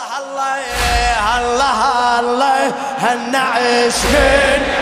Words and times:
الله 0.00 0.62
الله 1.38 2.18
الله 2.20 2.60
الله 3.02 4.04
من 4.04 4.79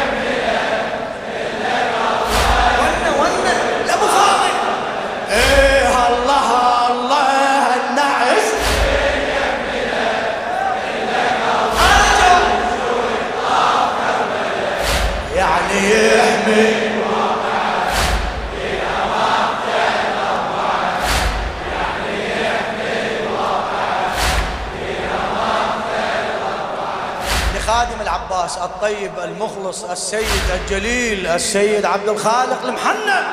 لخادم 27.68 28.00
العباس 28.00 28.56
الطيب 28.56 29.18
المخلص 29.24 29.84
السيد 29.84 30.50
الجليل 30.60 31.26
السيد 31.26 31.84
عبد 31.84 32.09
الخالق 32.09 32.64
المحنن. 32.64 33.24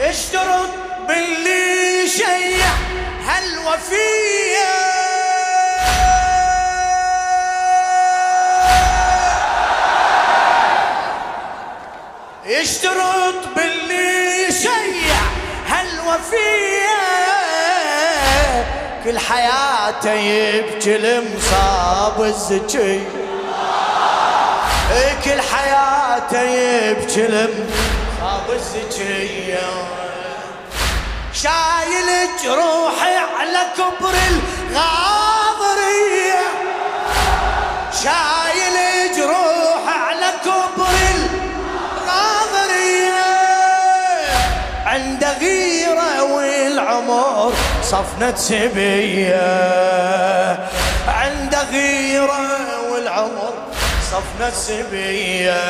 اشترط 0.00 0.70
باللي 1.08 2.08
شيع 2.08 2.66
هالوفية 3.26 4.37
كل 19.08 19.18
حياته 19.18 20.12
يبكي 20.12 20.96
المصاب 20.96 22.22
الزكي. 22.22 23.06
كل 25.24 25.40
حياته 25.40 26.40
يبكي 26.40 27.26
المصاب 27.26 28.50
الزكي. 28.50 29.56
شايل 31.32 32.28
جروحي 32.44 33.16
على 33.38 33.66
كبر 33.76 34.14
الغاضرية. 34.30 36.42
شايل 38.02 38.37
صفنة 47.90 48.34
سبية 48.36 49.38
عند 51.08 51.54
غيرة 51.72 52.48
والعمر 52.92 53.52
صفنة 54.10 54.50
سبية 54.50 55.62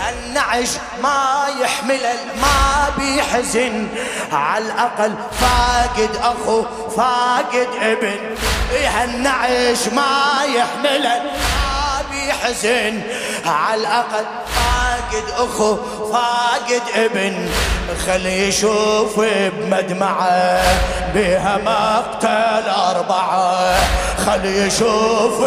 هالنعش 0.00 0.68
ما 1.02 1.46
يحمل 1.60 2.02
ما 2.42 2.90
بيحزن. 2.98 3.88
على 4.32 4.64
الأقل 4.64 5.14
فاقد 5.40 6.10
أخو 6.22 6.64
فاقد 6.96 7.68
ابن. 7.82 8.36
هالنعش 8.84 9.88
ما 9.88 10.44
يحمل 10.44 11.02
ما 11.02 12.02
بيحزن. 12.10 13.02
على 13.46 13.80
الأقل 13.80 14.24
فاقد 14.54 15.30
أخو 15.36 15.76
فاقد 16.12 16.82
ابن. 16.94 17.50
خلي 17.96 18.48
يشوف 18.48 19.20
بمدمعه 19.58 20.62
بها 21.14 21.56
مقتل 21.56 22.68
أربعة. 22.68 23.74
خلي 24.26 24.66
يشوف 24.66 25.44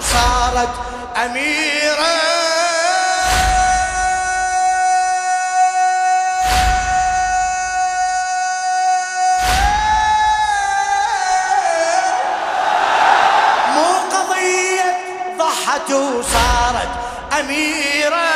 ضحت 0.00 0.12
وصارت 0.12 0.68
أميرة. 1.24 2.16
مو 13.74 13.88
قضية 14.12 14.96
ضحت 15.38 15.90
وصارت 15.90 16.88
أميرة. 17.40 18.30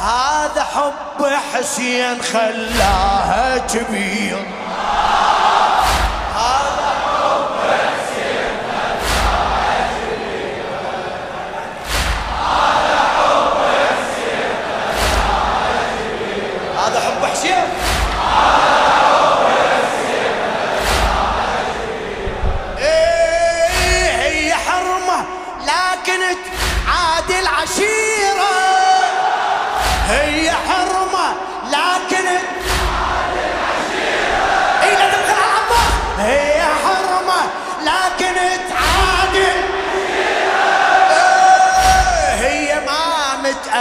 هذا 0.00 0.66
حب 0.74 1.32
حسين 1.54 2.22
خلاها 2.22 3.58
كبير. 3.58 4.46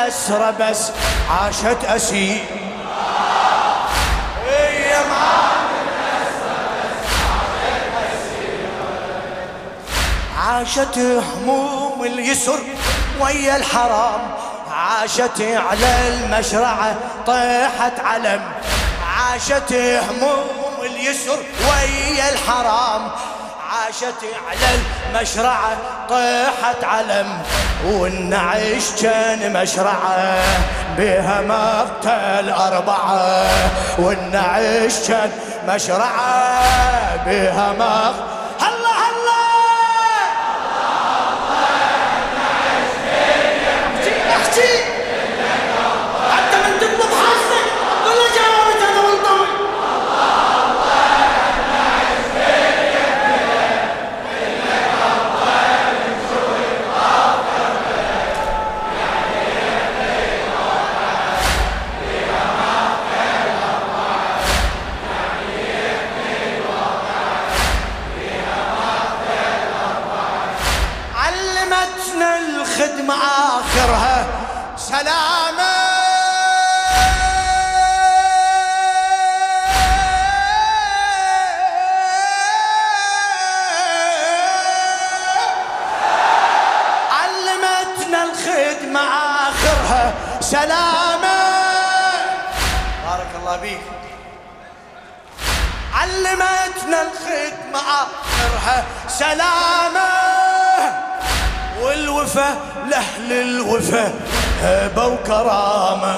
أسرى 0.08 0.54
بس 0.60 0.92
عاشت 1.30 1.86
أسير. 1.86 2.44
هي 4.48 4.98
ما 5.10 5.26
عاشت 10.38 10.98
هموم 10.98 12.04
اليسر 12.04 12.60
ويا 13.20 13.56
الحرام 13.56 14.22
عاشت 14.72 15.42
على 15.42 16.08
المشرعة 16.08 16.96
طيحت 17.28 18.00
علم 18.06 18.52
عاشت 19.18 19.74
هموم 19.74 20.76
اليسر 20.82 21.38
ويا 21.70 22.30
الحرام. 22.30 23.12
عاشت 23.76 24.24
على 24.48 24.80
المشرعة 25.20 25.78
طيحت 26.10 26.84
علم 26.84 27.42
والنعش 27.86 29.02
كان 29.02 29.54
مشرعة 29.54 30.38
بها 30.98 31.42
مقتل 31.42 32.50
أربعة 32.50 33.48
والنعش 33.98 35.08
كان 35.08 35.32
مشرعة 35.68 37.26
بها 37.26 37.74
مقتل 37.80 38.35
سلامة. 90.46 91.38
بارك 93.06 93.32
الله 93.40 93.56
بيك 93.58 93.80
علمتنا 95.94 97.02
الخدمة 97.02 97.80
آخرها 97.80 98.84
سلامة. 99.08 100.10
والوفا 101.82 102.56
لأهل 102.90 103.32
الوفا 103.32 104.14
هبة 104.62 105.08
وكرامة. 105.08 106.16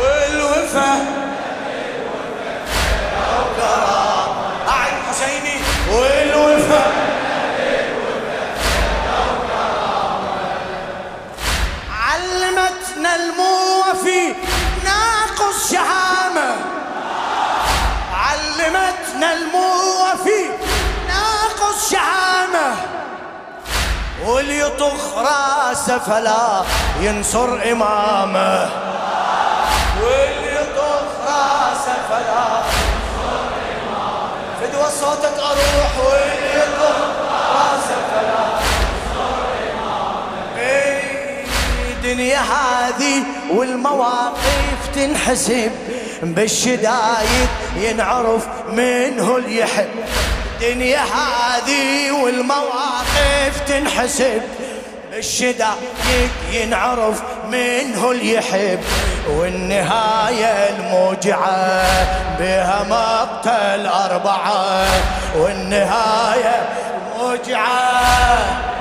والوفا 0.00 1.06
أعد 4.68 4.92
حسيني. 5.08 5.60
والوفا 5.90 6.85
فلا 26.06 26.62
ينصر 27.00 27.48
إمامه. 27.72 28.70
وليطخ 30.02 31.06
راسه 31.26 31.96
فلا 32.10 32.46
ينصر 32.76 33.46
إمامه. 33.82 34.28
فدوى 34.60 34.90
صوتك 35.00 35.38
أروح. 35.38 35.92
وليطخ 36.06 36.96
راسه 37.54 37.98
فلا 38.10 38.46
ينصر 38.66 39.46
إمامه. 39.72 40.58
إيه، 40.58 41.02
دنيا 42.02 42.40
هذه 42.40 43.22
والمواقف 43.50 44.78
تنحسب 44.94 45.72
بالشدايد 46.22 47.48
ينعرف 47.76 48.46
منه 48.72 49.36
اللي 49.36 49.58
يحب 49.58 49.88
الدنيا 50.60 51.00
هذه 51.00 52.10
والمواقف 52.12 53.60
تنحسب 53.68 54.42
بالشدايد 55.16 56.30
ينعرف 56.52 57.22
منه 57.48 58.10
اللي 58.10 58.34
يحب 58.34 58.78
والنهاية 59.28 60.68
الموجعة 60.70 61.84
بها 62.38 62.82
مقتل 62.90 63.86
أربعة 63.86 64.86
والنهاية 65.36 66.68
الموجعة. 67.16 68.75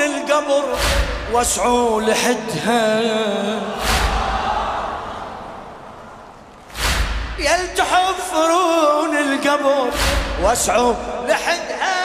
القبر 0.00 0.64
واسعوا 1.32 2.02
لحدها. 2.02 3.00
يل 7.38 7.74
تحفرون 7.76 9.16
القبر 9.16 9.90
واسعوا 10.42 10.94
لحدها. 11.28 12.00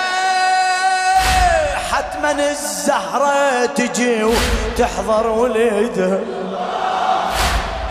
حتما 1.92 2.32
الزهرة 2.52 3.66
تجي 3.66 4.24
وتحضر 4.24 5.28
ولدها 5.28 6.20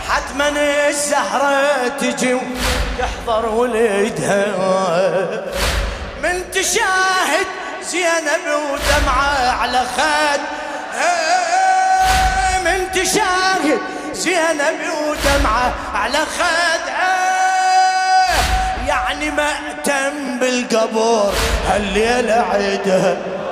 حتما 0.09 0.47
الزهرة 0.87 1.87
تجي 1.87 2.33
وتحضر 2.33 3.49
ولدها 3.49 4.45
من 6.23 6.51
تشاهد 6.51 7.47
زينب 7.87 8.45
ودمعة 8.71 9.61
على 9.61 9.79
خد 9.79 10.39
من 12.65 12.91
تشاهد 12.91 13.79
زينب 14.13 14.79
ودمعة 15.07 15.73
على 15.95 16.17
خد 16.17 16.95
يعني 18.87 19.31
مأتم 19.31 20.39
بالقبر 20.39 21.33
هالليلة 21.69 22.45
عيدها 22.51 23.17
يعني 23.17 23.45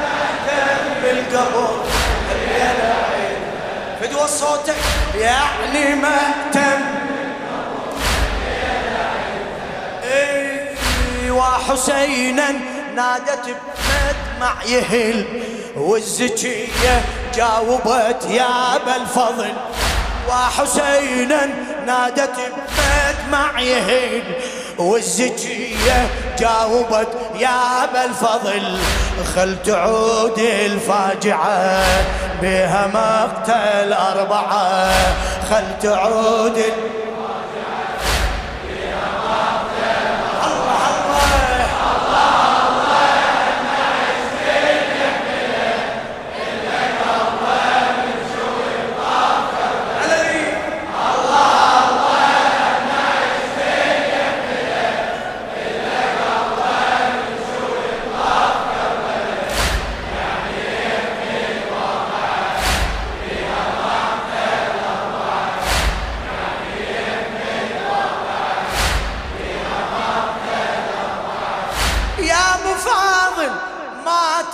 مأتم 0.00 1.02
بالقبر 1.02 1.84
هالليلة 2.30 2.94
عيدها 3.12 4.00
فدوى 4.00 4.28
صوتك 4.28 4.74
يعني 5.14 5.94
وحسينا 11.38 12.50
نادت 12.96 13.44
بمدمع 13.46 14.64
يهل 14.66 15.24
والزكية 15.76 17.04
جاوبت 17.34 18.26
يا 18.30 18.76
ابا 18.76 18.96
الفضل 18.96 19.52
وحسينا 20.28 21.46
نادت 21.86 22.30
بمدمع 22.38 23.60
يهل 23.60 24.22
والزكية 24.78 26.08
جاوبت 26.38 27.08
يا 27.38 27.84
ابا 27.84 28.04
الفضل 28.04 28.78
خل 29.36 29.56
تعود 29.62 30.38
الفاجعة 30.38 31.84
بها 32.42 32.86
مقتل 32.86 33.92
أربعة 33.92 34.90
خل 35.50 35.64
تعود 35.82 36.56
الفاجعة 36.56 36.97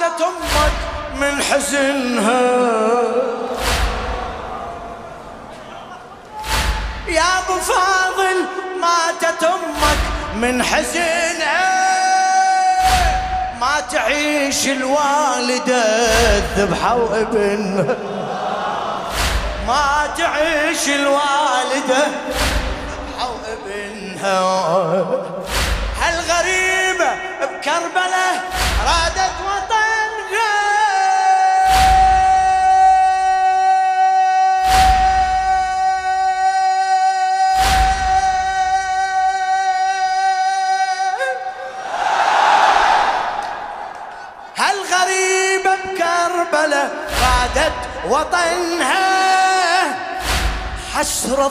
ماتت 0.05 0.23
أمك 0.23 0.73
من 1.15 1.43
حزنها. 1.43 2.41
يا 7.09 7.23
أبو 7.39 7.61
فاضل 7.61 8.47
ماتت 8.81 9.43
أمك 9.45 9.99
من 10.35 10.63
حزنها. 10.63 11.75
ما 13.61 13.81
تعيش 13.93 14.67
الوالدة 14.67 15.85
الذبحة 16.37 16.97
وابنها. 16.97 17.97
ما 19.67 20.09
تعيش 20.19 20.89
الوالدة 20.89 22.07
الذبحة 22.07 23.31
وابنها. 23.31 24.41
هالغريبة 26.03 27.11
بكربلة 27.41 28.41
رادت 28.87 29.35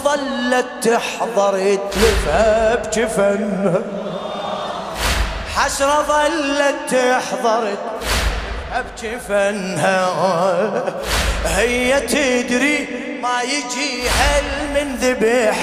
ظلت 0.04 0.66
تحضر 0.82 1.78
تلفها 1.92 2.76
بجفنها 2.76 3.82
حسرة 5.56 6.06
ظلت 6.08 6.76
تحضر 6.92 7.76
بجفنها 9.02 10.14
هي 11.46 12.00
تدري 12.00 12.88
ما 13.22 13.42
يجيها 13.42 14.42
من 14.74 14.96
ذبح 14.96 15.58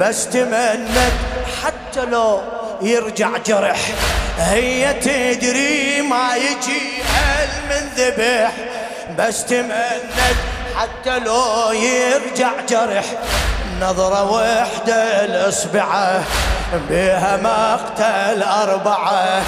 بس 0.00 0.28
تمنت 0.28 1.12
حتى 1.62 2.04
لو 2.04 2.40
يرجع 2.82 3.30
جرح. 3.46 3.80
هي 4.38 4.92
تدري 4.92 6.02
ما 6.02 6.36
يجيها 6.36 7.48
من 7.70 7.88
ذبح 7.96 8.52
بس 9.18 9.44
تمنت 9.44 10.36
حتى 10.76 11.18
لو 11.18 11.72
يرجع 11.72 12.50
جرح. 12.68 13.04
نظرة 13.80 14.30
وحدة 14.30 15.24
الإصبعة 15.24 16.22
بها 16.72 17.36
مقتل 17.36 18.42
أربعة. 18.42 19.42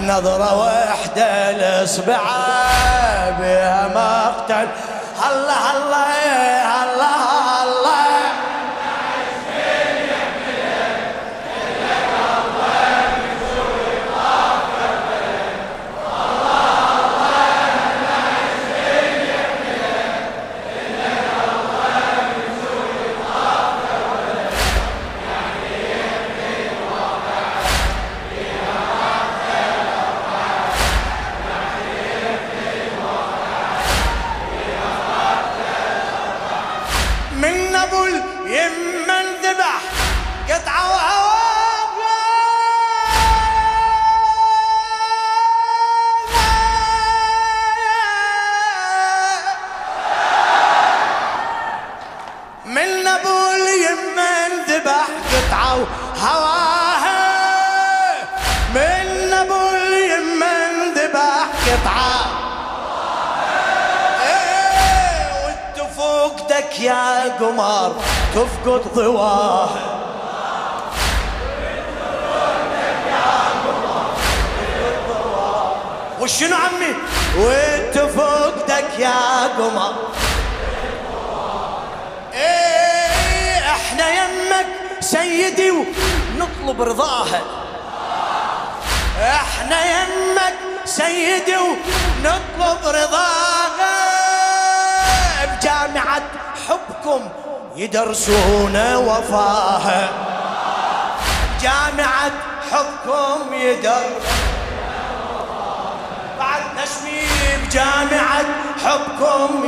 نظرة 0.00 0.58
وحدة 0.58 1.50
الإصبعة 1.50 2.50
بها 3.40 3.88
مقتل. 3.88 4.68
الله 5.30 5.76
الله 5.76 6.09
من 37.42 37.76
ابو 37.76 38.04
اليمن 38.04 39.26
ذبح. 39.42 39.80
قطعه 40.48 41.29
يا 66.80 67.36
قمر 67.40 67.92
تفقد 68.34 68.82
ضواه. 68.94 69.68
وشنو 76.20 76.56
عمي؟ 76.56 76.94
وانت 77.38 77.98
فوقدك 77.98 78.98
يا 78.98 79.46
قمر. 79.58 79.94
إيه 82.34 83.58
إحنا 83.58 84.08
يمك 84.08 84.66
سيدي 85.00 85.70
ونطلب 85.70 86.82
رضاها. 86.82 87.40
إحنا 89.22 89.84
يمك 89.84 90.54
سيدي 90.84 91.56
ونطلب 91.56 92.86
رضاها. 92.86 94.10
بجامعة 95.46 96.22
حبكم 96.68 97.20
يدرسون 97.76 98.94
وفاها 98.96 100.08
جامعة 101.62 102.30
حبكم 102.72 103.54
يدرسون 103.54 104.20
بعد 106.38 106.62
نشمي 106.76 107.22
بجامعة 107.66 108.44
حبكم 108.84 109.64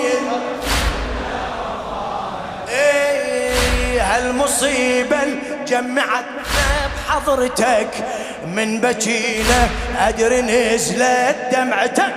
إيه 2.68 4.02
هالمصيبة 4.02 5.18
جمعتنا 5.66 6.88
بحضرتك 7.08 7.88
من 8.46 8.80
بكينا؟ 8.80 9.68
أدري 9.98 10.40
نزلت 10.42 11.36
دمعتك. 11.52 12.14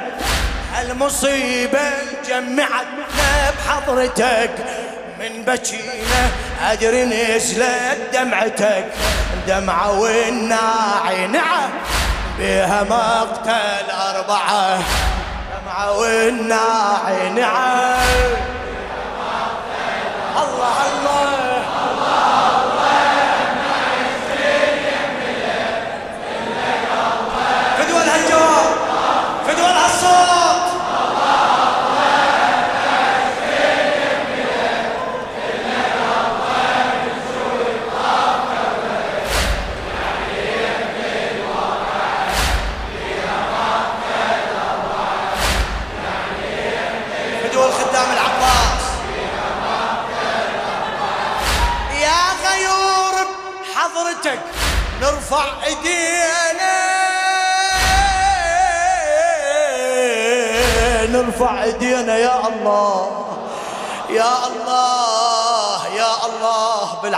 هالمصيبة 0.76 1.90
جمعتنا 2.28 3.52
بحضرتك. 3.58 4.52
من 5.20 5.44
بكينا 5.48 6.30
أدري 6.62 7.06
نزلت 7.06 8.00
دمعتك. 8.14 8.86
دمعة 9.48 10.00
والناعي 10.00 11.28
نعم 11.28 11.70
بها 12.40 12.84
مقتل 12.84 13.92
أربعة. 13.92 14.80
دمعة 15.52 15.98
والناعي 15.98 17.30
نعم 17.30 18.36
الله 20.38 20.78
الله. 20.92 21.15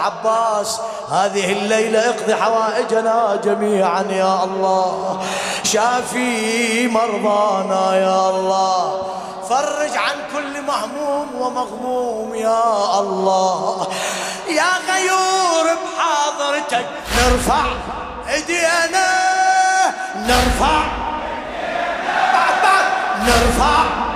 الله 0.08 0.18
بالعباس 0.24 0.80
هذه 1.12 1.52
الليلة 1.52 2.10
اقضي 2.10 2.36
حوائجنا 2.36 3.40
جميعا 3.44 4.06
يا 4.12 4.44
الله. 4.44 5.20
شافي 5.64 6.88
مرضانا 6.88 7.96
يا 7.96 8.30
الله. 8.30 9.02
فرج 9.50 9.98
عن 9.98 10.16
كل 10.34 10.62
مهموم 10.62 11.28
ومغموم 11.42 12.36
يا 12.36 13.00
الله. 13.00 13.88
يا 14.50 14.72
غيور 14.90 15.66
بحاضرتك 15.84 16.86
نرفع 17.18 17.66
إيدينا 18.34 19.08
نرفع 20.16 20.82
بعد 22.34 22.54
بعد 22.64 22.86
نرفع. 23.28 24.07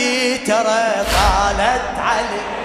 المهدي 0.00 0.38
ترى 0.38 1.04
طالت 1.04 1.98
علي. 1.98 2.59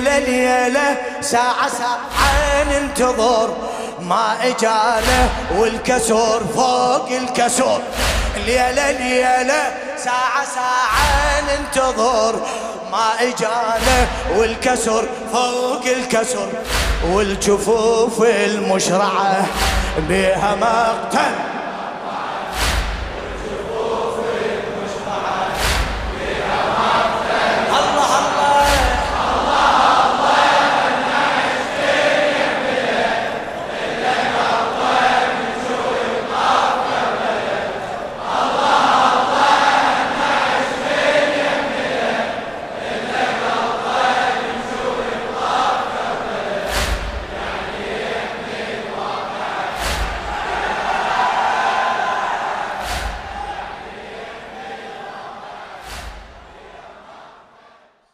ليلة 0.00 0.18
ليلة 0.18 0.96
ساعة 1.20 1.68
ساعة 1.68 2.64
ننتظر 2.64 3.56
ما 4.00 4.36
إجانا 4.42 5.28
والكسور 5.58 6.40
فوق 6.54 7.08
الكسور. 7.10 7.80
ليلة 8.46 8.90
ليلة 8.90 9.74
ساعة 9.96 10.44
ساعة 10.54 11.40
ننتظر 11.40 12.40
ما 12.92 13.12
إجانا 13.20 14.06
والكسر 14.36 15.08
فوق 15.32 15.84
الكسر 15.86 16.48
والجفوف 17.12 18.22
المشرعة 18.22 19.46
بها 20.08 20.54
مقتل. 20.54 21.55